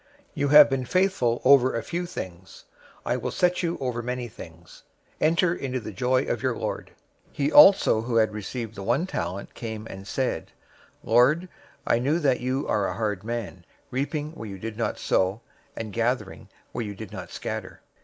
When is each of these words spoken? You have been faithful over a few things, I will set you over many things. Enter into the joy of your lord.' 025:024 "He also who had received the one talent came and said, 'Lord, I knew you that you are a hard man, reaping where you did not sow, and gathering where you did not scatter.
You 0.33 0.47
have 0.47 0.67
been 0.67 0.83
faithful 0.83 1.43
over 1.45 1.75
a 1.75 1.83
few 1.83 2.07
things, 2.07 2.65
I 3.05 3.17
will 3.17 3.29
set 3.29 3.61
you 3.61 3.77
over 3.79 4.01
many 4.01 4.27
things. 4.27 4.81
Enter 5.19 5.53
into 5.53 5.79
the 5.79 5.91
joy 5.91 6.23
of 6.23 6.41
your 6.41 6.55
lord.' 6.57 6.87
025:024 7.33 7.33
"He 7.33 7.51
also 7.51 8.01
who 8.01 8.15
had 8.15 8.33
received 8.33 8.73
the 8.73 8.81
one 8.81 9.05
talent 9.05 9.53
came 9.53 9.85
and 9.85 10.07
said, 10.07 10.49
'Lord, 11.03 11.47
I 11.85 11.99
knew 11.99 12.13
you 12.13 12.19
that 12.19 12.39
you 12.39 12.67
are 12.67 12.87
a 12.87 12.95
hard 12.95 13.23
man, 13.23 13.63
reaping 13.91 14.31
where 14.31 14.49
you 14.49 14.57
did 14.57 14.75
not 14.75 14.97
sow, 14.97 15.41
and 15.75 15.93
gathering 15.93 16.49
where 16.71 16.83
you 16.83 16.95
did 16.95 17.11
not 17.11 17.29
scatter. 17.29 17.81